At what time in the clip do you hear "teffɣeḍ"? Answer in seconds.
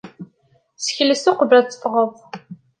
1.67-2.13